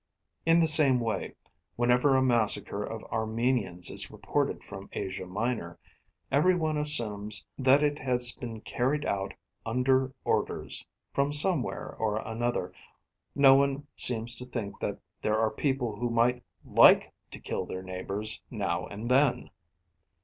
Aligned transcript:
In 0.47 0.59
the 0.61 0.67
same 0.67 0.99
way, 0.99 1.35
whenever 1.75 2.15
a 2.15 2.23
massacre 2.23 2.83
of 2.83 3.03
Armenians 3.13 3.91
is 3.91 4.09
reported 4.09 4.63
from 4.63 4.89
Asia 4.93 5.27
Minor, 5.27 5.77
every 6.31 6.55
one 6.55 6.75
assumes 6.75 7.45
that 7.59 7.83
it 7.83 7.99
has 7.99 8.31
been 8.31 8.61
carried 8.61 9.05
out 9.05 9.35
"under 9.63 10.11
orders" 10.25 10.87
from 11.13 11.31
somewhere 11.31 11.93
or 11.97 12.19
another, 12.25 12.73
no 13.35 13.53
one 13.53 13.85
seems 13.95 14.35
to 14.37 14.45
think 14.45 14.79
that 14.79 14.99
there 15.21 15.39
are 15.39 15.51
people 15.51 15.95
who 15.97 16.09
might 16.09 16.43
LIKE 16.65 17.13
to 17.29 17.39
kill 17.39 17.67
their 17.67 17.83
neighbours 17.83 18.41
now 18.49 18.87
and 18.87 19.07
then. 19.11 19.51